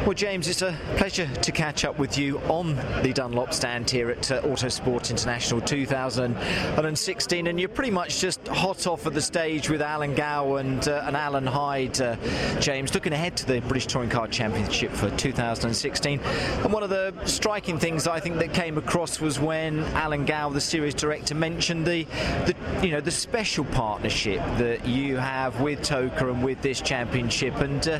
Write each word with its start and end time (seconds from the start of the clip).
Well, 0.07 0.13
James, 0.13 0.47
it's 0.47 0.61
a 0.61 0.73
pleasure 0.95 1.27
to 1.27 1.51
catch 1.51 1.83
up 1.83 1.99
with 1.99 2.17
you 2.17 2.39
on 2.47 2.77
the 3.03 3.11
Dunlop 3.11 3.53
stand 3.53 3.89
here 3.89 4.09
at 4.09 4.31
uh, 4.31 4.41
Autosport 4.43 5.11
International 5.11 5.59
2016, 5.59 7.47
and 7.47 7.59
you're 7.59 7.67
pretty 7.67 7.91
much 7.91 8.21
just 8.21 8.47
hot 8.47 8.87
off 8.87 9.05
of 9.05 9.13
the 9.13 9.21
stage 9.21 9.69
with 9.69 9.81
Alan 9.81 10.15
Gow 10.15 10.55
and, 10.55 10.87
uh, 10.87 11.03
and 11.05 11.17
Alan 11.17 11.45
Hyde, 11.45 11.99
uh, 11.99 12.15
James, 12.61 12.93
looking 12.93 13.11
ahead 13.11 13.35
to 13.35 13.45
the 13.45 13.59
British 13.59 13.87
Touring 13.87 14.09
Car 14.09 14.29
Championship 14.29 14.93
for 14.93 15.09
2016. 15.17 16.21
And 16.21 16.71
one 16.71 16.83
of 16.83 16.89
the 16.89 17.13
striking 17.25 17.77
things 17.77 18.07
I 18.07 18.21
think 18.21 18.37
that 18.37 18.53
came 18.53 18.77
across 18.77 19.19
was 19.19 19.41
when 19.41 19.79
Alan 19.87 20.23
Gow, 20.23 20.47
the 20.47 20.61
series 20.61 20.93
director, 20.93 21.35
mentioned 21.35 21.85
the, 21.85 22.05
the 22.45 22.55
you 22.81 22.91
know 22.91 23.01
the 23.01 23.11
special 23.11 23.65
partnership 23.65 24.39
that 24.57 24.87
you 24.87 25.17
have 25.17 25.59
with 25.59 25.81
TOCA 25.81 26.29
and 26.29 26.45
with 26.45 26.61
this 26.61 26.79
championship, 26.79 27.55
and 27.55 27.85
uh, 27.89 27.99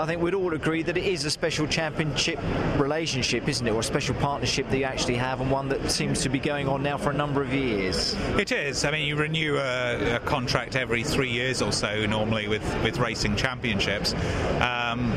I 0.00 0.04
think 0.04 0.20
we'd 0.20 0.34
all 0.34 0.54
agree 0.54 0.82
that 0.82 0.96
it 0.96 1.04
is 1.04 1.27
a 1.28 1.30
special 1.30 1.66
championship 1.66 2.38
relationship, 2.78 3.46
isn't 3.48 3.66
it, 3.66 3.70
or 3.70 3.80
a 3.80 3.84
special 3.84 4.14
partnership 4.14 4.68
that 4.70 4.78
you 4.78 4.84
actually 4.84 5.14
have, 5.14 5.42
and 5.42 5.50
one 5.50 5.68
that 5.68 5.90
seems 5.90 6.22
to 6.22 6.30
be 6.30 6.38
going 6.38 6.66
on 6.66 6.82
now 6.82 6.96
for 6.96 7.10
a 7.10 7.14
number 7.14 7.42
of 7.42 7.52
years. 7.52 8.16
It 8.38 8.50
is. 8.50 8.82
I 8.86 8.90
mean, 8.90 9.06
you 9.06 9.14
renew 9.14 9.58
a, 9.58 10.16
a 10.16 10.20
contract 10.20 10.74
every 10.74 11.04
three 11.04 11.30
years 11.30 11.60
or 11.60 11.70
so 11.70 12.06
normally 12.06 12.48
with 12.48 12.64
with 12.82 12.98
racing 12.98 13.36
championships. 13.36 14.14
Um, 14.62 15.12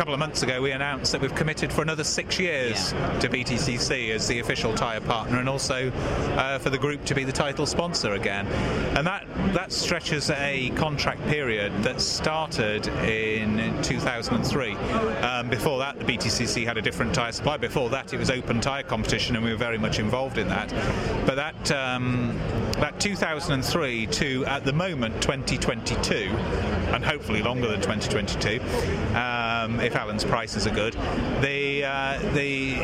couple 0.00 0.14
of 0.14 0.18
months 0.18 0.42
ago, 0.42 0.62
we 0.62 0.70
announced 0.70 1.12
that 1.12 1.20
we've 1.20 1.34
committed 1.34 1.70
for 1.70 1.82
another 1.82 2.02
six 2.02 2.38
years 2.38 2.94
Yeah. 2.94 3.18
to 3.18 3.28
BTCC 3.28 4.12
as 4.12 4.26
the 4.26 4.38
official 4.38 4.72
tyre 4.72 4.98
partner, 5.02 5.40
and 5.40 5.46
also 5.46 5.90
uh, 6.38 6.58
for 6.58 6.70
the 6.70 6.78
group 6.78 7.04
to 7.04 7.14
be 7.14 7.22
the 7.22 7.32
title 7.32 7.66
sponsor 7.66 8.14
again. 8.14 8.46
And 8.96 9.06
that 9.06 9.26
that 9.52 9.72
stretches 9.72 10.30
a 10.30 10.70
contract 10.70 11.22
period 11.26 11.70
that 11.82 12.00
started 12.00 12.86
in 13.04 13.82
2003. 13.82 14.74
Um, 15.20 15.50
before 15.50 15.78
that, 15.80 15.98
the 15.98 16.04
BTCC 16.06 16.64
had 16.64 16.78
a 16.78 16.82
different 16.82 17.14
tyre 17.14 17.32
supply. 17.32 17.58
Before 17.58 17.90
that, 17.90 18.14
it 18.14 18.18
was 18.18 18.30
open 18.30 18.58
tyre 18.58 18.82
competition, 18.82 19.36
and 19.36 19.44
we 19.44 19.50
were 19.50 19.58
very 19.58 19.76
much 19.76 19.98
involved 19.98 20.38
in 20.38 20.48
that. 20.48 20.70
But 21.26 21.34
that 21.34 21.70
um, 21.72 22.38
that 22.78 22.98
2003 23.00 24.06
to 24.06 24.46
at 24.46 24.64
the 24.64 24.72
moment 24.72 25.20
2022, 25.20 26.30
and 26.92 27.04
hopefully 27.04 27.42
longer 27.42 27.68
than 27.68 27.80
2022, 27.80 28.60
um, 29.16 29.80
if 29.80 29.96
Alan's 29.96 30.24
prices 30.24 30.66
are 30.66 30.74
good. 30.74 30.94
The 31.40 31.84
uh, 31.84 32.18
the 32.32 32.76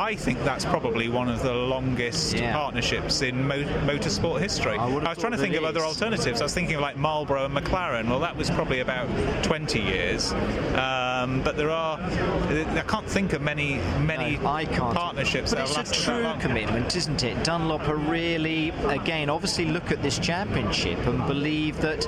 I 0.00 0.14
think 0.14 0.42
that's 0.44 0.64
probably 0.64 1.08
one 1.10 1.28
of 1.28 1.42
the 1.42 1.52
longest 1.52 2.34
Yeah. 2.34 2.54
partnerships 2.54 3.20
in 3.20 3.46
mo- 3.46 3.64
motorsport 3.84 4.40
history. 4.40 4.78
I 4.78 4.86
would've 4.86 5.06
was 5.06 5.18
trying 5.18 5.32
to 5.32 5.38
think 5.38 5.54
of 5.56 5.64
other 5.64 5.80
alternatives. 5.82 6.40
I 6.40 6.44
was 6.44 6.54
thinking 6.54 6.76
of 6.76 6.80
like 6.80 6.96
Marlboro 6.96 7.44
and 7.44 7.54
McLaren. 7.54 8.08
Well, 8.08 8.20
that 8.20 8.34
was 8.34 8.48
probably 8.50 8.80
about 8.80 9.08
20 9.44 9.78
years. 9.78 10.32
Um, 10.74 11.42
but 11.42 11.58
there 11.58 11.70
are, 11.70 11.98
I 12.00 12.82
can't 12.88 13.06
think 13.06 13.34
of 13.34 13.42
many 13.42 13.74
many 14.00 14.38
No, 14.38 14.48
I 14.48 14.64
can't. 14.64 14.94
partnerships 14.94 15.50
But 15.50 15.56
that 15.58 15.62
it's 15.66 15.74
a 15.74 15.78
lasted 15.80 15.98
that 15.98 16.04
true 16.14 16.22
long. 16.22 16.40
commitment, 16.40 16.96
isn't 16.96 17.22
it? 17.22 17.44
Dunlop 17.44 17.86
are 17.86 17.96
really, 17.96 18.70
again, 18.88 19.28
obviously 19.28 19.66
look 19.66 19.92
at 19.92 20.02
this 20.02 20.18
championship 20.18 20.98
and 21.06 21.26
believe 21.26 21.78
that 21.82 22.06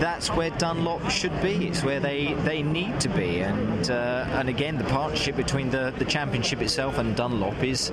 that's 0.00 0.28
where 0.30 0.50
Dunlop 0.50 1.08
should 1.08 1.40
be. 1.40 1.68
It's 1.68 1.84
where 1.84 2.00
they, 2.00 2.34
they 2.44 2.62
need 2.64 2.98
to 3.00 3.08
be. 3.08 3.40
And 3.40 3.90
uh, 3.90 4.26
and 4.38 4.48
again, 4.48 4.76
the 4.76 4.84
partnership 4.84 5.36
between 5.36 5.70
the, 5.70 5.92
the 5.98 6.04
championship 6.04 6.60
itself 6.62 6.98
and 6.98 7.11
Dunlop 7.14 7.62
is 7.62 7.92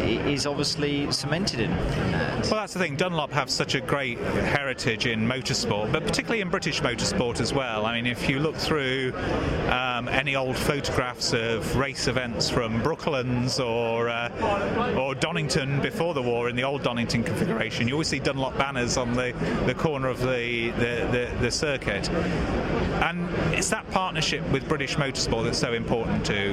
is 0.00 0.46
obviously 0.46 1.10
cemented 1.10 1.60
in. 1.60 1.70
Well, 1.70 2.60
that's 2.60 2.74
the 2.74 2.78
thing. 2.78 2.96
Dunlop 2.96 3.32
have 3.32 3.50
such 3.50 3.74
a 3.74 3.80
great 3.80 4.18
heritage 4.18 5.06
in 5.06 5.26
motorsport, 5.26 5.90
but 5.92 6.04
particularly 6.04 6.40
in 6.42 6.48
British 6.48 6.80
motorsport 6.80 7.40
as 7.40 7.52
well. 7.52 7.86
I 7.86 7.96
mean, 7.96 8.06
if 8.06 8.28
you 8.28 8.38
look 8.38 8.54
through 8.56 9.12
um, 9.68 10.08
any 10.08 10.36
old 10.36 10.56
photographs 10.56 11.32
of 11.32 11.76
race 11.76 12.06
events 12.06 12.48
from 12.48 12.82
Brooklands 12.82 13.58
or 13.58 14.08
uh, 14.08 14.94
or 14.96 15.14
Donington 15.14 15.80
before 15.80 16.14
the 16.14 16.22
war 16.22 16.48
in 16.48 16.56
the 16.56 16.62
old 16.62 16.82
Donington 16.82 17.24
configuration, 17.24 17.88
you 17.88 17.94
always 17.94 18.08
see 18.08 18.20
Dunlop 18.20 18.56
banners 18.56 18.96
on 18.96 19.14
the, 19.14 19.32
the 19.66 19.74
corner 19.74 20.08
of 20.08 20.20
the, 20.20 20.70
the, 20.72 21.08
the, 21.10 21.36
the 21.40 21.50
circuit. 21.50 22.08
And 22.10 23.28
it's 23.54 23.70
that 23.70 23.90
partnership 23.90 24.46
with 24.50 24.68
British 24.68 24.96
motorsport 24.96 25.44
that's 25.44 25.58
so 25.58 25.72
important 25.72 26.24
to 26.26 26.46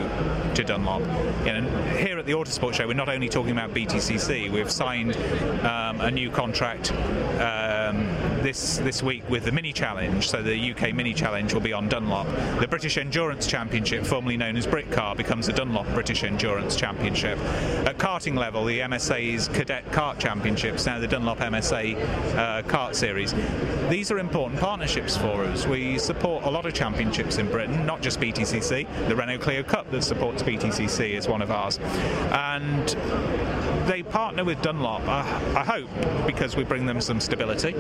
to 0.56 0.64
Dunlop. 0.64 1.02
You 1.46 1.54
know, 1.54 1.93
here 1.96 2.18
at 2.18 2.26
the 2.26 2.34
Autosport 2.34 2.74
Show, 2.74 2.88
we're 2.88 2.94
not 2.94 3.10
only 3.10 3.30
talking 3.30 3.52
about 3.52 3.72
BTCC. 3.74 4.52
We've 4.52 4.72
signed 4.72 5.16
um, 5.66 6.02
a 6.02 6.12
new 6.12 6.30
contract 6.32 6.92
um, 6.92 8.08
this 8.44 8.78
this 8.80 9.02
week 9.02 9.28
with 9.30 9.46
the 9.46 9.52
Mini 9.52 9.72
Challenge. 9.72 10.28
So 10.28 10.44
the 10.44 10.74
UK 10.74 10.94
Mini 10.94 11.14
Challenge 11.14 11.52
will 11.54 11.62
be 11.62 11.74
on 11.74 11.88
Dunlop. 11.88 12.28
The 12.60 12.68
British 12.68 12.98
Endurance 12.98 13.48
Championship, 13.48 14.06
formerly 14.06 14.38
known 14.38 14.58
as 14.58 14.68
Britcar, 14.68 15.16
becomes 15.16 15.48
the 15.48 15.54
Dunlop 15.54 15.88
British 15.94 16.24
Endurance 16.24 16.76
Championship. 16.76 17.40
At 17.88 17.98
karting 17.98 18.38
level, 18.38 18.66
the 18.66 18.82
MSA's 18.82 19.48
Cadet 19.48 19.86
Kart 19.92 20.20
Championships, 20.20 20.86
now 20.86 21.00
the 21.00 21.08
Dunlop 21.08 21.40
MSA 21.40 21.96
uh, 22.36 22.62
Kart 22.64 22.94
Series. 22.94 23.34
These 23.90 24.12
are 24.12 24.20
important 24.20 24.60
partnerships 24.60 25.16
for 25.16 25.44
us. 25.46 25.66
We 25.66 25.98
support 25.98 26.44
a 26.44 26.50
lot 26.50 26.66
of 26.66 26.74
championships 26.74 27.38
in 27.38 27.50
Britain, 27.50 27.86
not 27.86 28.02
just 28.02 28.20
BTCC. 28.20 29.08
The 29.08 29.16
Renault 29.16 29.40
Clio 29.40 29.64
Cup 29.64 29.90
that 29.92 30.04
supports 30.04 30.44
BTCC 30.44 31.12
is 31.12 31.28
one 31.28 31.42
of 31.42 31.50
ours. 31.50 31.80
And 32.32 32.90
they 33.88 34.04
partner 34.04 34.44
with 34.44 34.62
Dunlop, 34.62 35.08
I, 35.08 35.22
I 35.56 35.64
hope, 35.64 36.26
because 36.26 36.56
we 36.56 36.64
bring 36.64 36.86
them 36.86 37.00
some 37.02 37.20
stability. 37.20 37.74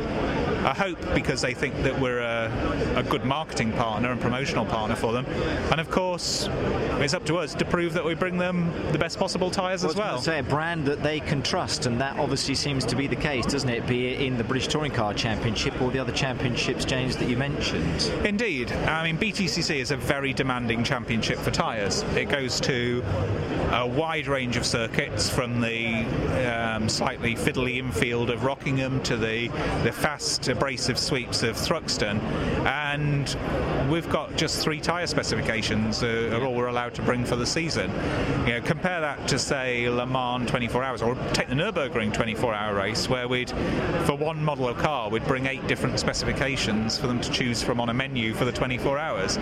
I 0.65 0.73
hope 0.73 0.97
because 1.13 1.41
they 1.41 1.53
think 1.53 1.75
that 1.83 1.99
we're 1.99 2.19
a, 2.19 2.51
a 2.95 3.03
good 3.03 3.25
marketing 3.25 3.71
partner 3.73 4.11
and 4.11 4.19
promotional 4.19 4.65
partner 4.65 4.95
for 4.95 5.13
them. 5.13 5.25
And 5.71 5.79
of 5.79 5.89
course, 5.89 6.47
it's 6.99 7.13
up 7.13 7.25
to 7.25 7.37
us 7.37 7.53
to 7.55 7.65
prove 7.65 7.93
that 7.93 8.05
we 8.05 8.13
bring 8.13 8.37
them 8.37 8.71
the 8.91 8.97
best 8.97 9.19
possible 9.19 9.51
tyres 9.51 9.83
I 9.83 9.89
as 9.89 9.95
well. 9.95 10.19
say 10.19 10.39
a 10.39 10.43
brand 10.43 10.85
that 10.85 11.03
they 11.03 11.19
can 11.19 11.41
trust, 11.41 11.85
and 11.85 11.99
that 11.99 12.17
obviously 12.17 12.55
seems 12.55 12.85
to 12.85 12.95
be 12.95 13.07
the 13.07 13.15
case, 13.15 13.45
doesn't 13.45 13.69
it? 13.69 13.85
Be 13.87 14.07
it 14.07 14.21
in 14.21 14.37
the 14.37 14.43
British 14.43 14.67
Touring 14.67 14.91
Car 14.91 15.13
Championship 15.13 15.79
or 15.81 15.91
the 15.91 15.99
other 15.99 16.11
championships, 16.11 16.85
James, 16.85 17.17
that 17.17 17.27
you 17.29 17.37
mentioned. 17.37 18.11
Indeed. 18.23 18.71
I 18.71 19.03
mean, 19.03 19.17
BTCC 19.17 19.77
is 19.77 19.91
a 19.91 19.97
very 19.97 20.33
demanding 20.33 20.83
championship 20.83 21.37
for 21.39 21.51
tyres. 21.51 22.03
It 22.15 22.29
goes 22.29 22.59
to 22.61 23.03
a 23.71 23.87
wide 23.87 24.27
range 24.27 24.55
of 24.55 24.65
circuits 24.65 25.29
from 25.29 25.59
the 25.59 26.05
um, 26.47 26.87
slightly 26.87 27.35
fiddly 27.35 27.77
infield 27.77 28.29
of 28.29 28.43
Rockingham 28.43 29.01
to 29.03 29.17
the, 29.17 29.47
the 29.83 29.91
fast, 29.91 30.42
abrasive 30.47 30.97
sweeps 30.97 31.43
of 31.43 31.55
Thruxton. 31.55 32.21
And 32.65 33.35
we've 33.89 34.09
got 34.09 34.35
just 34.35 34.61
three 34.61 34.79
tyre 34.79 35.07
specifications 35.07 36.03
uh, 36.03 36.31
are 36.33 36.45
all 36.45 36.55
we're 36.55 36.67
allowed 36.67 36.93
to 36.95 37.01
bring 37.01 37.25
for 37.25 37.35
the 37.35 37.45
season. 37.45 37.91
You 38.45 38.53
know, 38.53 38.61
compare 38.61 39.01
that 39.01 39.27
to, 39.29 39.39
say, 39.39 39.89
Le 39.89 40.05
Mans 40.05 40.49
24 40.49 40.83
hours, 40.83 41.01
or 41.01 41.15
take 41.33 41.49
the 41.49 41.55
Nürburgring 41.55 42.13
24 42.13 42.53
hour 42.53 42.75
race, 42.75 43.09
where 43.09 43.27
we'd, 43.27 43.49
for 44.05 44.15
one 44.15 44.43
model 44.43 44.67
of 44.67 44.77
car, 44.77 45.09
we'd 45.09 45.25
bring 45.25 45.45
eight 45.45 45.65
different 45.67 45.99
specifications 45.99 46.97
for 46.97 47.07
them 47.07 47.21
to 47.21 47.31
choose 47.31 47.61
from 47.61 47.79
on 47.79 47.89
a 47.89 47.93
menu 47.93 48.33
for 48.33 48.45
the 48.45 48.51
24 48.51 48.97
hours. 48.97 49.37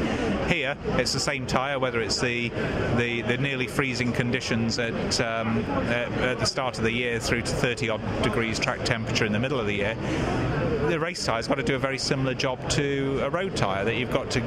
Here, 0.47 0.75
it's 0.97 1.13
the 1.13 1.19
same 1.19 1.45
tyre, 1.47 1.79
whether 1.79 2.01
it's 2.01 2.19
the, 2.19 2.49
the, 2.97 3.21
the 3.23 3.37
nearly 3.37 3.67
freezing 3.67 4.11
conditions 4.11 4.79
at, 4.79 5.21
um, 5.21 5.59
at, 5.89 6.11
at 6.19 6.39
the 6.39 6.45
start 6.45 6.77
of 6.77 6.83
the 6.83 6.91
year 6.91 7.19
through 7.19 7.41
to 7.41 7.51
30 7.51 7.89
odd 7.89 8.23
degrees 8.23 8.59
track 8.59 8.83
temperature 8.83 9.25
in 9.25 9.31
the 9.31 9.39
middle 9.39 9.59
of 9.59 9.67
the 9.67 9.73
year. 9.73 10.60
The 10.91 10.99
race 10.99 11.23
tyre's 11.23 11.47
got 11.47 11.55
to 11.55 11.63
do 11.63 11.75
a 11.75 11.79
very 11.79 11.97
similar 11.97 12.33
job 12.33 12.69
to 12.71 13.21
a 13.23 13.29
road 13.29 13.55
tyre, 13.55 13.85
that 13.85 13.95
you've 13.95 14.11
got 14.11 14.29
to 14.31 14.41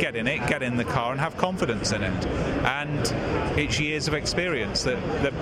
get 0.00 0.16
in 0.16 0.26
it, 0.26 0.46
get 0.48 0.62
in 0.62 0.76
the 0.76 0.84
car, 0.84 1.12
and 1.12 1.20
have 1.20 1.36
confidence 1.36 1.92
in 1.92 2.02
it. 2.02 2.26
And 2.64 3.58
it's 3.58 3.78
years 3.78 4.08
of 4.08 4.14
experience 4.14 4.82
that, 4.84 5.00
that, 5.22 5.32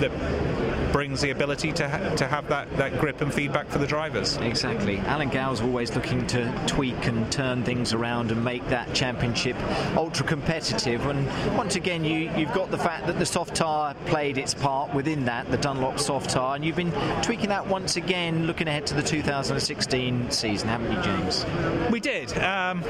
that 0.00 0.92
brings 0.92 1.20
the 1.20 1.30
ability 1.30 1.72
to, 1.72 1.88
ha- 1.88 2.14
to 2.16 2.26
have 2.26 2.48
that, 2.48 2.74
that 2.76 2.98
grip 2.98 3.20
and 3.20 3.32
feedback 3.32 3.68
for 3.68 3.78
the 3.78 3.86
drivers. 3.86 4.36
Exactly. 4.38 4.98
Alan 5.00 5.28
Gow's 5.28 5.60
always 5.60 5.94
looking 5.94 6.26
to 6.28 6.64
tweak 6.66 7.06
and 7.06 7.30
turn 7.30 7.62
things 7.62 7.92
around 7.92 8.32
and 8.32 8.44
make 8.44 8.66
that 8.68 8.92
championship 8.94 9.56
ultra 9.96 10.26
competitive. 10.26 11.06
And 11.06 11.26
once 11.56 11.76
again, 11.76 12.04
you, 12.04 12.30
you've 12.36 12.52
got 12.52 12.70
the 12.70 12.78
fact 12.78 13.06
that 13.06 13.18
the 13.18 13.26
soft 13.26 13.54
tyre 13.54 13.94
played 14.06 14.38
its 14.38 14.54
part 14.54 14.94
within 14.94 15.24
that, 15.26 15.50
the 15.50 15.58
Dunlop 15.58 15.98
soft 15.98 16.30
tyre, 16.30 16.56
and 16.56 16.64
you've 16.64 16.76
been 16.76 16.92
tweaking 17.22 17.50
that 17.50 17.66
once 17.66 17.96
again, 17.96 18.46
looking 18.46 18.68
ahead 18.68 18.86
to 18.86 18.94
the 18.94 19.02
2016 19.02 20.30
season, 20.30 20.68
haven't 20.68 20.92
you, 20.92 21.02
James? 21.02 21.46
We 21.90 22.00
did. 22.00 22.36
Um, 22.38 22.82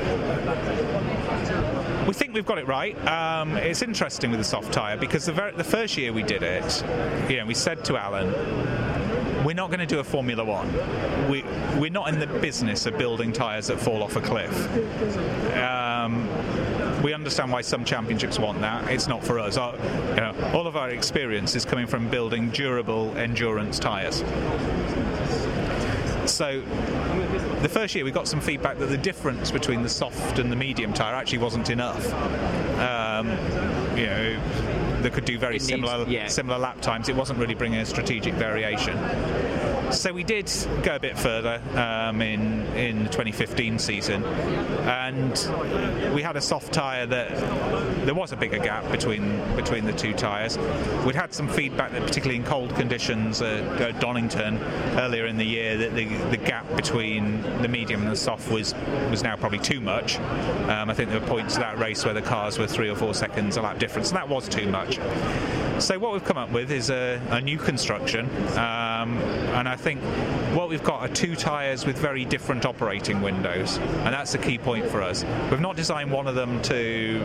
we 2.06 2.14
think 2.14 2.32
we've 2.32 2.46
got 2.46 2.58
it 2.58 2.66
right. 2.66 2.96
Um, 3.06 3.56
it's 3.56 3.82
interesting 3.82 4.30
with 4.30 4.40
the 4.40 4.44
soft 4.44 4.72
tyre 4.72 4.96
because 4.96 5.26
the, 5.26 5.32
very, 5.32 5.52
the 5.52 5.64
first 5.64 5.96
year 5.96 6.12
we 6.12 6.22
did 6.22 6.42
it, 6.42 6.84
you 7.28 7.36
know, 7.36 7.46
we 7.46 7.54
said 7.54 7.84
to 7.86 7.96
Alan, 7.96 8.32
we're 9.44 9.54
not 9.54 9.68
going 9.68 9.80
to 9.80 9.86
do 9.86 9.98
a 10.00 10.04
Formula 10.04 10.44
One. 10.44 10.70
We, 11.30 11.44
we're 11.78 11.90
not 11.90 12.08
in 12.08 12.18
the 12.18 12.26
business 12.26 12.86
of 12.86 12.98
building 12.98 13.32
tyres 13.32 13.68
that 13.68 13.78
fall 13.78 14.02
off 14.02 14.16
a 14.16 14.20
cliff. 14.20 14.52
Um, 15.56 16.28
we 17.02 17.12
understand 17.12 17.52
why 17.52 17.60
some 17.60 17.84
championships 17.84 18.38
want 18.38 18.60
that. 18.60 18.90
It's 18.90 19.06
not 19.06 19.22
for 19.22 19.38
us. 19.38 19.56
Our, 19.56 19.76
you 19.76 20.16
know, 20.16 20.34
all 20.54 20.66
of 20.66 20.76
our 20.76 20.90
experience 20.90 21.54
is 21.54 21.64
coming 21.64 21.86
from 21.86 22.08
building 22.08 22.50
durable 22.50 23.16
endurance 23.16 23.78
tyres. 23.78 24.22
So 26.28 26.60
the 27.62 27.68
first 27.68 27.94
year 27.94 28.04
we 28.04 28.10
got 28.10 28.28
some 28.28 28.40
feedback 28.40 28.78
that 28.78 28.86
the 28.86 28.96
difference 28.98 29.50
between 29.50 29.82
the 29.82 29.88
soft 29.88 30.38
and 30.38 30.52
the 30.52 30.56
medium 30.56 30.92
tyre 30.92 31.14
actually 31.14 31.38
wasn't 31.38 31.70
enough. 31.70 32.04
Um, 32.78 33.28
you 33.96 34.06
know, 34.06 34.40
they 35.02 35.10
could 35.10 35.24
do 35.24 35.38
very 35.38 35.56
It 35.56 35.62
needs- 35.62 35.66
similar 35.68 36.04
yeah. 36.08 36.28
similar 36.28 36.58
lap 36.58 36.80
times. 36.80 37.08
It 37.08 37.16
wasn't 37.16 37.38
really 37.38 37.54
bringing 37.54 37.80
a 37.80 37.86
strategic 37.86 38.34
variation. 38.34 38.96
So 39.90 40.12
we 40.12 40.22
did 40.22 40.52
go 40.82 40.96
a 40.96 41.00
bit 41.00 41.18
further 41.18 41.62
um, 41.74 42.20
in 42.20 42.66
in 42.76 43.04
the 43.04 43.10
2015 43.10 43.78
season, 43.78 44.22
and 44.22 45.32
we 46.14 46.20
had 46.20 46.36
a 46.36 46.42
soft 46.42 46.72
tyre 46.72 47.06
that 47.06 47.30
there 48.04 48.14
was 48.14 48.32
a 48.32 48.36
bigger 48.36 48.58
gap 48.58 48.90
between 48.90 49.40
between 49.56 49.86
the 49.86 49.92
two 49.92 50.12
tyres. 50.12 50.58
We'd 51.06 51.14
had 51.14 51.32
some 51.32 51.48
feedback 51.48 51.92
that, 51.92 52.02
particularly 52.02 52.36
in 52.36 52.44
cold 52.44 52.74
conditions 52.76 53.40
at, 53.40 53.98
Donington 53.98 54.58
earlier 54.98 55.26
in 55.26 55.38
the 55.38 55.44
year, 55.44 55.76
that 55.78 55.94
the, 55.94 56.04
the 56.30 56.36
gap 56.36 56.66
between 56.76 57.42
the 57.62 57.68
medium 57.68 58.02
and 58.02 58.12
the 58.12 58.16
soft 58.16 58.50
was 58.50 58.74
was 59.10 59.22
now 59.22 59.36
probably 59.36 59.58
too 59.58 59.80
much. 59.80 60.18
Um, 60.68 60.90
I 60.90 60.94
think 60.94 61.08
there 61.08 61.18
were 61.18 61.26
points 61.26 61.54
of 61.54 61.60
that 61.60 61.78
race 61.78 62.04
where 62.04 62.14
the 62.14 62.22
cars 62.22 62.58
were 62.58 62.66
three 62.66 62.90
or 62.90 62.94
four 62.94 63.14
seconds 63.14 63.56
a 63.56 63.62
lap 63.62 63.78
difference, 63.78 64.10
and 64.10 64.18
that 64.18 64.28
was 64.28 64.48
too 64.48 64.68
much. 64.68 64.98
So 65.80 65.96
what 65.96 66.12
we've 66.12 66.24
come 66.24 66.38
up 66.38 66.50
with 66.50 66.72
is 66.72 66.90
a, 66.90 67.22
a 67.30 67.40
new 67.40 67.56
construction, 67.56 68.26
um, 68.58 69.16
and 69.54 69.68
I 69.68 69.76
think 69.76 70.00
what 70.56 70.68
we've 70.68 70.82
got 70.82 71.02
are 71.02 71.14
two 71.14 71.36
tyres 71.36 71.86
with 71.86 71.96
very 71.96 72.24
different 72.24 72.66
operating 72.66 73.22
windows, 73.22 73.78
and 73.78 74.12
that's 74.12 74.34
a 74.34 74.38
key 74.38 74.58
point 74.58 74.86
for 74.86 75.02
us. 75.02 75.24
We've 75.50 75.60
not 75.60 75.76
designed 75.76 76.10
one 76.10 76.26
of 76.26 76.34
them 76.34 76.60
to 76.62 77.20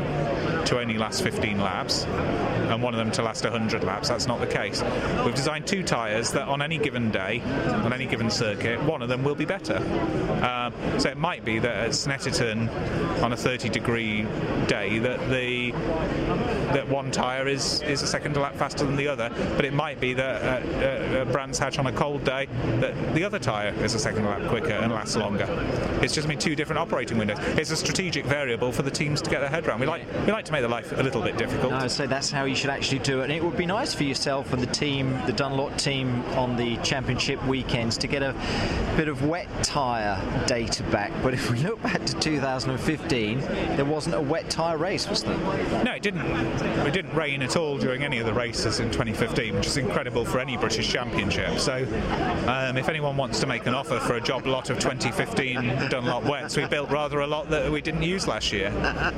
to 0.65 0.79
only 0.79 0.99
last 0.99 1.23
15 1.23 1.59
laps, 1.59 2.05
and 2.05 2.83
one 2.83 2.93
of 2.93 2.99
them 2.99 3.11
to 3.13 3.23
last 3.23 3.43
100 3.43 3.83
laps. 3.83 4.09
That's 4.09 4.27
not 4.27 4.39
the 4.39 4.47
case. 4.47 4.83
We've 5.25 5.33
designed 5.33 5.65
two 5.65 5.81
tyres 5.81 6.31
that 6.33 6.47
on 6.47 6.61
any 6.61 6.77
given 6.77 7.09
day, 7.09 7.41
on 7.41 7.91
any 7.91 8.05
given 8.05 8.29
circuit, 8.29 8.81
one 8.83 9.01
of 9.01 9.09
them 9.09 9.23
will 9.23 9.35
be 9.35 9.45
better. 9.45 9.77
Um, 10.43 10.73
so 10.99 11.09
it 11.09 11.17
might 11.17 11.43
be 11.43 11.57
that 11.57 11.75
at 11.75 11.89
Snetterton 11.91 12.69
on 13.23 13.33
a 13.33 13.37
30 13.37 13.69
degree 13.69 14.27
day 14.67 14.99
that 14.99 15.19
the 15.31 15.71
that 16.73 16.87
one 16.87 17.11
tyre 17.11 17.47
is, 17.47 17.81
is 17.83 18.01
a 18.01 18.07
second 18.07 18.35
lap 18.43 18.55
faster 18.55 18.85
than 18.85 18.95
the 18.95 19.07
other, 19.07 19.29
but 19.55 19.65
it 19.65 19.73
might 19.73 19.99
be 19.99 20.13
that 20.13 20.41
at, 20.41 20.65
at, 20.83 21.01
at 21.15 21.31
Brands 21.31 21.57
Hatch 21.57 21.79
on 21.79 21.87
a 21.87 21.91
cold 21.91 22.23
day 22.23 22.47
that 22.79 23.15
the 23.15 23.23
other 23.23 23.39
tyre 23.39 23.73
is 23.83 23.95
a 23.95 23.99
second 23.99 24.25
lap 24.25 24.47
quicker 24.49 24.73
and 24.73 24.91
lasts 24.91 25.15
longer. 25.15 25.47
It's 26.01 26.13
just 26.13 26.27
been 26.27 26.37
two 26.37 26.55
different 26.55 26.79
operating 26.79 27.17
windows. 27.17 27.37
It's 27.57 27.71
a 27.71 27.77
strategic 27.77 28.25
variable 28.25 28.71
for 28.71 28.83
the 28.83 28.91
teams 28.91 29.21
to 29.21 29.29
get 29.29 29.39
their 29.39 29.49
head 29.49 29.65
around. 29.67 29.79
We 29.79 29.87
like 29.87 30.05
we 30.25 30.31
like 30.31 30.45
to 30.45 30.51
make 30.51 30.61
the 30.61 30.67
life 30.67 30.91
a 30.91 31.01
little 31.01 31.21
bit 31.21 31.37
difficult. 31.37 31.71
No, 31.71 31.87
so 31.87 32.05
that's 32.05 32.29
how 32.29 32.43
you 32.43 32.55
should 32.55 32.69
actually 32.69 32.99
do 32.99 33.21
it. 33.21 33.23
And 33.23 33.33
it 33.33 33.43
would 33.43 33.57
be 33.57 33.65
nice 33.65 33.93
for 33.93 34.03
yourself 34.03 34.53
and 34.53 34.61
the 34.61 34.67
team, 34.67 35.19
the 35.25 35.33
Dunlop 35.33 35.77
team, 35.77 36.23
on 36.35 36.55
the 36.55 36.77
championship 36.77 37.43
weekends 37.47 37.97
to 37.97 38.07
get 38.07 38.21
a 38.21 38.33
bit 38.97 39.07
of 39.07 39.25
wet 39.25 39.47
tyre 39.63 40.19
data 40.45 40.83
back. 40.83 41.11
But 41.23 41.33
if 41.33 41.49
we 41.49 41.59
look 41.59 41.81
back 41.81 42.05
to 42.05 42.19
2015, 42.19 43.39
there 43.39 43.85
wasn't 43.85 44.15
a 44.15 44.21
wet 44.21 44.49
tyre 44.49 44.77
race, 44.77 45.09
was 45.09 45.23
there? 45.23 45.37
No, 45.83 45.91
it 45.91 46.01
didn't. 46.01 46.25
It 46.85 46.93
didn't 46.93 47.15
rain 47.15 47.41
at 47.41 47.55
all 47.55 47.77
during 47.77 48.03
any 48.03 48.19
of 48.19 48.25
the 48.25 48.32
races 48.33 48.79
in 48.79 48.87
2015, 48.91 49.55
which 49.55 49.67
is 49.67 49.77
incredible 49.77 50.25
for 50.25 50.39
any 50.39 50.57
British 50.57 50.89
Championship. 50.89 51.59
So, 51.59 51.85
um, 52.47 52.77
if 52.77 52.89
anyone 52.89 53.17
wants 53.17 53.39
to 53.39 53.47
make 53.47 53.65
an 53.65 53.73
offer 53.73 53.99
for 53.99 54.15
a 54.15 54.21
job 54.21 54.45
lot 54.45 54.69
of 54.69 54.79
2015 54.79 55.89
Dunlop 55.89 56.23
wets, 56.23 56.57
we 56.57 56.65
built 56.65 56.89
rather 56.89 57.21
a 57.21 57.27
lot 57.27 57.49
that 57.49 57.71
we 57.71 57.81
didn't 57.81 58.03
use 58.03 58.27
last 58.27 58.51
year. 58.51 58.71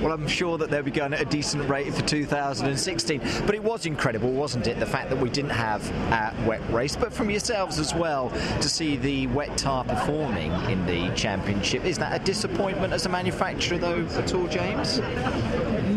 Well, 0.00 0.12
I'm 0.12 0.28
sure 0.28 0.58
that 0.58 0.70
they'll 0.70 0.82
be 0.82 0.90
going 0.90 1.14
at 1.14 1.20
a 1.20 1.24
decent 1.24 1.68
rate 1.68 1.92
for 1.94 2.02
2016. 2.02 3.20
But 3.46 3.54
it 3.54 3.62
was 3.62 3.86
incredible, 3.86 4.30
wasn't 4.32 4.66
it? 4.66 4.78
The 4.78 4.86
fact 4.86 5.08
that 5.10 5.18
we 5.18 5.30
didn't 5.30 5.50
have 5.50 5.88
a 6.12 6.34
wet 6.46 6.60
race, 6.70 6.96
but 6.96 7.12
from 7.12 7.30
yourselves 7.30 7.78
as 7.78 7.94
well 7.94 8.30
to 8.60 8.68
see 8.68 8.96
the 8.96 9.26
wet 9.28 9.56
tyre 9.56 9.84
performing 9.84 10.52
in 10.70 10.84
the 10.86 11.12
championship. 11.14 11.84
Is 11.84 11.96
that 11.98 12.20
a 12.20 12.24
disappointment 12.24 12.92
as 12.92 13.06
a 13.06 13.08
manufacturer, 13.08 13.78
though, 13.78 14.04
at 14.04 14.34
all, 14.34 14.46
James? 14.48 15.00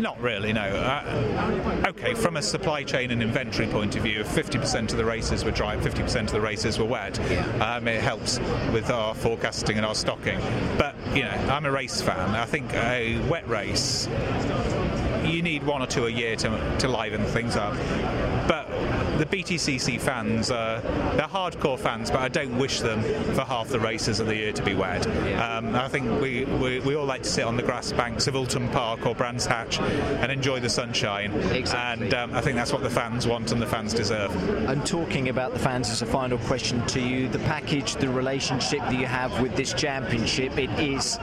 Not 0.00 0.20
really, 0.20 0.52
no. 0.52 0.62
Uh, 0.62 1.84
okay, 1.88 2.14
from 2.14 2.36
a 2.36 2.42
supply 2.48 2.82
chain 2.82 3.10
and 3.10 3.22
inventory 3.22 3.68
point 3.68 3.94
of 3.96 4.02
view, 4.02 4.20
if 4.20 4.28
50% 4.28 4.90
of 4.90 4.96
the 4.96 5.04
races 5.04 5.44
were 5.44 5.50
dry, 5.50 5.76
50% 5.76 6.22
of 6.22 6.30
the 6.30 6.40
races 6.40 6.78
were 6.78 6.84
wet, 6.84 7.18
um, 7.60 7.86
it 7.86 8.00
helps 8.00 8.38
with 8.72 8.90
our 8.90 9.14
forecasting 9.14 9.76
and 9.76 9.84
our 9.84 9.94
stocking. 9.94 10.40
But, 10.78 10.94
you 11.14 11.22
know, 11.22 11.30
I'm 11.30 11.66
a 11.66 11.70
race 11.70 12.00
fan. 12.00 12.30
I 12.30 12.46
think 12.46 12.72
a 12.74 13.18
wet 13.28 13.48
race, 13.48 14.08
you 15.24 15.42
need 15.42 15.64
one 15.64 15.82
or 15.82 15.86
two 15.86 16.06
a 16.06 16.10
year 16.10 16.36
to, 16.36 16.76
to 16.78 16.88
liven 16.88 17.24
things 17.24 17.56
up. 17.56 17.74
But 18.48 18.66
the 19.18 19.26
BTCC 19.26 20.00
fans, 20.00 20.50
uh, 20.50 20.80
they're 21.16 21.26
hardcore 21.26 21.78
fans, 21.78 22.08
but 22.10 22.20
I 22.20 22.28
don't 22.28 22.56
wish 22.56 22.80
them 22.80 23.02
for 23.34 23.42
half 23.42 23.68
the 23.68 23.80
races 23.80 24.20
of 24.20 24.28
the 24.28 24.36
year 24.36 24.52
to 24.52 24.62
be 24.62 24.74
wet. 24.74 25.06
Um, 25.40 25.74
I 25.74 25.88
think 25.88 26.20
we, 26.20 26.44
we, 26.44 26.78
we 26.80 26.94
all 26.94 27.04
like 27.04 27.24
to 27.24 27.28
sit 27.28 27.44
on 27.44 27.56
the 27.56 27.62
grass 27.62 27.92
banks 27.92 28.28
of 28.28 28.34
Oulton 28.34 28.70
Park 28.70 29.06
or 29.06 29.16
Brands 29.16 29.44
Hatch 29.44 29.80
and 29.80 30.30
enjoy 30.30 30.60
the 30.60 30.68
sunshine. 30.68 31.32
Exactly. 31.50 32.06
And 32.06 32.14
um, 32.14 32.32
I 32.32 32.40
think 32.40 32.56
that's 32.56 32.72
what 32.72 32.82
the 32.82 32.90
fans 32.90 33.26
want 33.26 33.50
and 33.50 33.60
the 33.60 33.66
fans 33.66 33.92
deserve. 33.92 34.32
And 34.68 34.86
talking 34.86 35.30
about 35.30 35.52
the 35.52 35.58
fans 35.58 35.90
as 35.90 36.00
a 36.02 36.06
final 36.06 36.38
question 36.38 36.86
to 36.86 37.00
you, 37.00 37.28
the 37.28 37.40
package, 37.40 37.96
the 37.96 38.08
relationship 38.08 38.80
that 38.80 38.94
you 38.94 39.06
have 39.06 39.40
with 39.42 39.56
this 39.56 39.72
championship, 39.72 40.56
it 40.56 40.70
is 40.78 41.18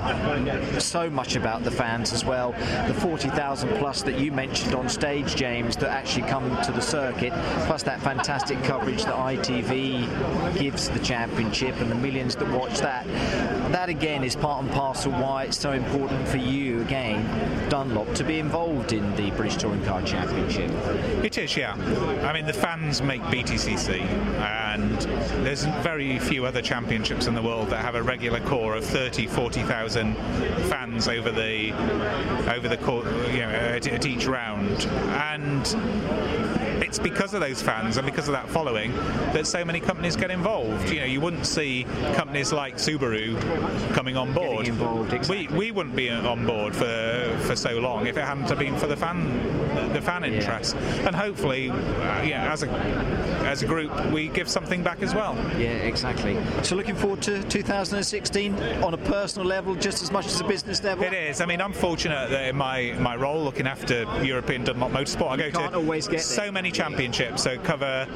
so 0.83 1.09
much 1.09 1.37
about 1.37 1.63
the 1.63 1.71
fans 1.71 2.11
as 2.11 2.25
well. 2.25 2.51
The 2.87 2.93
40,000 2.95 3.69
plus 3.77 4.01
that 4.01 4.19
you 4.19 4.33
mentioned 4.33 4.75
on 4.75 4.89
stage, 4.89 5.35
James, 5.35 5.77
that 5.77 5.89
actually 5.89 6.27
come 6.27 6.61
to 6.63 6.73
the 6.73 6.81
circuit, 6.81 7.31
plus 7.67 7.84
that 7.85 8.01
fantastic 8.01 8.61
coverage 8.63 9.03
that 9.05 9.15
ITV 9.15 10.57
gives 10.57 10.89
the 10.89 10.99
championship 10.99 11.79
and 11.79 11.89
the 11.89 11.95
millions 11.95 12.35
that 12.35 12.49
watch 12.49 12.79
that. 12.79 13.07
That 13.71 13.89
again 13.89 14.23
is 14.23 14.35
part 14.35 14.63
and 14.63 14.71
parcel 14.71 15.11
why 15.11 15.45
it's 15.45 15.57
so 15.57 15.71
important 15.71 16.27
for 16.27 16.37
you, 16.37 16.81
again, 16.81 17.69
Dunlop, 17.69 18.13
to 18.15 18.23
be 18.23 18.39
involved 18.39 18.93
in 18.93 19.15
the 19.15 19.31
British 19.31 19.57
Touring 19.57 19.83
Car 19.85 20.01
Championship. 20.01 20.71
It 21.23 21.37
is, 21.37 21.55
yeah. 21.55 21.73
I 22.27 22.33
mean, 22.33 22.45
the 22.45 22.53
fans 22.53 23.01
make 23.01 23.21
BTCC, 23.23 24.01
and 24.01 24.99
there's 25.45 25.65
very 25.83 26.19
few 26.19 26.45
other 26.45 26.61
championships 26.61 27.27
in 27.27 27.35
the 27.35 27.41
world 27.41 27.69
that 27.69 27.83
have 27.83 27.95
a 27.95 28.01
regular 28.03 28.39
core 28.41 28.75
of 28.75 28.83
30, 28.83 29.27
40,000 29.27 30.15
fans 30.69 31.07
over 31.07 31.31
the 31.31 31.71
over 32.51 32.67
the 32.67 32.77
cour 32.77 33.05
you 33.31 33.39
know, 33.39 33.49
at, 33.49 33.87
at 33.87 34.05
each 34.05 34.25
round, 34.25 34.85
and 34.85 36.64
it's 36.95 37.03
because 37.03 37.33
of 37.33 37.41
those 37.41 37.61
fans 37.61 37.97
and 37.97 38.05
because 38.05 38.29
of 38.29 38.31
that 38.31 38.47
following 38.47 38.93
that 39.33 39.45
so 39.45 39.65
many 39.65 39.81
companies 39.81 40.15
get 40.15 40.31
involved. 40.31 40.89
You 40.89 40.99
know, 41.01 41.05
you 41.05 41.19
wouldn't 41.19 41.45
see 41.45 41.85
companies 42.13 42.53
like 42.53 42.75
Subaru 42.75 43.37
coming 43.93 44.15
on 44.15 44.33
board. 44.33 44.69
involved, 44.69 45.11
exactly. 45.11 45.47
We 45.47 45.57
we 45.57 45.71
wouldn't 45.71 45.95
be 45.95 46.09
on 46.09 46.45
board 46.45 46.73
for 46.73 47.37
for 47.41 47.55
so 47.57 47.79
long 47.79 48.07
if 48.07 48.15
it 48.15 48.23
hadn't 48.23 48.57
been 48.57 48.77
for 48.77 48.87
the 48.87 48.95
fan 48.95 49.91
the 49.91 50.01
fan 50.01 50.23
interest. 50.23 50.77
And 50.77 51.13
hopefully, 51.13 51.69
uh, 51.69 52.21
yeah, 52.21 52.53
as 52.53 52.63
a 52.63 52.67
as 53.45 53.63
a 53.63 53.67
group, 53.67 53.91
we 54.11 54.27
give 54.27 54.49
something 54.49 54.83
back 54.83 55.01
as 55.01 55.13
well. 55.13 55.35
Yeah, 55.57 55.69
exactly. 55.69 56.37
So 56.63 56.75
looking 56.75 56.95
forward 56.95 57.21
to 57.23 57.43
2016 57.43 58.55
on 58.83 58.93
a 58.93 58.97
personal 58.97 59.47
level, 59.47 59.75
just 59.75 60.01
as 60.01 60.11
much 60.11 60.25
as 60.25 60.39
a 60.41 60.43
business 60.43 60.83
level. 60.83 61.03
It 61.03 61.13
is. 61.13 61.41
I 61.41 61.45
mean, 61.45 61.61
I'm 61.61 61.73
fortunate 61.73 62.29
that 62.29 62.49
in 62.49 62.55
my, 62.55 62.93
my 62.99 63.15
role 63.15 63.43
looking 63.43 63.67
after 63.67 64.03
European 64.23 64.63
Dunlop 64.63 64.91
Motorsport, 64.91 65.31
I 65.31 65.49
go 65.49 65.51
to 65.51 65.75
always 65.75 66.07
get 66.07 66.21
so 66.21 66.43
there. 66.43 66.51
many 66.51 66.71
championships. 66.71 67.43
So 67.43 67.57
cover 67.59 68.07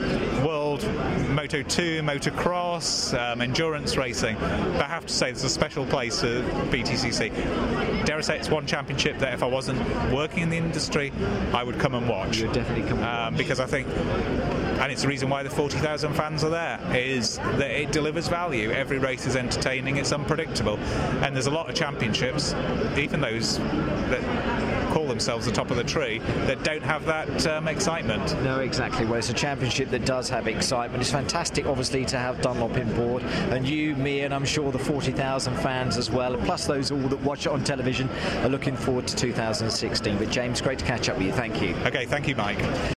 World 0.45 0.83
Moto 1.29 1.61
2, 1.61 2.01
Motocross, 2.01 3.17
um, 3.17 3.41
endurance 3.41 3.97
racing. 3.97 4.35
But 4.39 4.81
I 4.81 4.87
have 4.87 5.05
to 5.05 5.13
say, 5.13 5.27
there's 5.27 5.43
a 5.43 5.49
special 5.49 5.85
place 5.85 6.21
for 6.21 6.41
BTCC. 6.71 8.05
Dare 8.05 8.17
I 8.17 8.21
say, 8.21 8.37
it's 8.37 8.49
one 8.49 8.65
championship 8.65 9.19
that 9.19 9.33
if 9.33 9.43
I 9.43 9.47
wasn't 9.47 9.79
working 10.11 10.43
in 10.43 10.49
the 10.49 10.57
industry, 10.57 11.11
I 11.53 11.63
would 11.63 11.79
come 11.79 11.93
and 11.93 12.07
watch. 12.09 12.37
You 12.37 12.47
would 12.47 12.55
definitely 12.55 12.89
come 12.89 12.99
and 12.99 13.33
um, 13.33 13.35
because 13.35 13.59
I 13.59 13.65
think, 13.65 13.87
and 14.79 14.91
it's 14.91 15.01
the 15.01 15.07
reason 15.07 15.29
why 15.29 15.43
the 15.43 15.49
40,000 15.49 16.13
fans 16.13 16.43
are 16.43 16.49
there, 16.49 16.79
is 16.95 17.37
that 17.37 17.71
it 17.71 17.91
delivers 17.91 18.27
value. 18.27 18.71
Every 18.71 18.97
race 18.97 19.25
is 19.25 19.35
entertaining, 19.35 19.97
it's 19.97 20.11
unpredictable, 20.11 20.77
and 21.23 21.35
there's 21.35 21.47
a 21.47 21.51
lot 21.51 21.69
of 21.69 21.75
championships, 21.75 22.53
even 22.97 23.19
those 23.19 23.57
that 23.57 24.89
call 24.91 25.07
themselves 25.07 25.45
the 25.45 25.51
top 25.51 25.69
of 25.69 25.77
the 25.77 25.83
tree, 25.83 26.19
that 26.47 26.63
don't 26.63 26.81
have 26.81 27.05
that 27.05 27.45
um, 27.47 27.67
excitement. 27.67 28.41
No, 28.43 28.59
exactly. 28.59 29.05
Well, 29.05 29.15
it's 29.15 29.29
a 29.29 29.33
championship 29.33 29.89
that 29.91 30.05
does 30.05 30.29
have 30.29 30.47
excitement. 30.47 31.01
It's 31.01 31.11
fantastic, 31.11 31.65
obviously, 31.65 32.05
to 32.05 32.17
have 32.17 32.41
Dunlop 32.41 32.77
in 32.77 32.93
board, 32.95 33.23
and 33.51 33.67
you, 33.67 33.95
me, 33.95 34.21
and 34.21 34.33
I'm 34.33 34.45
sure 34.45 34.71
the 34.71 34.79
40,000 34.79 35.55
fans 35.57 35.97
as 35.97 36.09
well, 36.09 36.37
plus 36.37 36.65
those 36.65 36.91
all 36.91 36.97
that 36.99 37.21
watch 37.21 37.45
it 37.45 37.51
on 37.51 37.63
television, 37.63 38.09
are 38.43 38.49
looking 38.49 38.75
forward 38.75 39.07
to 39.07 39.15
2016. 39.15 40.17
But 40.17 40.29
James, 40.29 40.61
great 40.61 40.79
to 40.79 40.85
catch 40.85 41.09
up 41.09 41.17
with 41.17 41.27
you. 41.27 41.33
Thank 41.33 41.61
you. 41.61 41.75
Okay, 41.85 42.05
thank 42.05 42.27
you, 42.27 42.35
Mike. 42.35 42.95